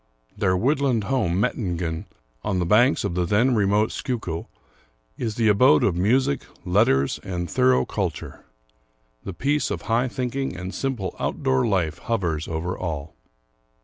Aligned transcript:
Their 0.35 0.57
woodland 0.57 1.03
home, 1.03 1.39
Mettingen, 1.39 2.05
on 2.43 2.57
the 2.57 2.65
banks 2.65 3.03
of 3.03 3.13
the 3.13 3.23
then 3.23 3.53
re 3.53 3.67
mote 3.67 3.91
Schuylkill, 3.91 4.49
is 5.15 5.35
the 5.35 5.47
abode 5.47 5.83
of 5.83 5.95
music, 5.95 6.43
letters 6.65 7.19
and 7.21 7.47
thorough 7.47 7.85
cul 7.85 8.09
ture. 8.09 8.43
The 9.25 9.33
peace 9.33 9.69
of 9.69 9.83
high 9.83 10.07
thinking 10.07 10.57
and 10.57 10.73
simple 10.73 11.15
outdoor 11.19 11.67
life 11.67 11.99
hovers 11.99 12.47
over 12.47 12.75
all. 12.75 13.13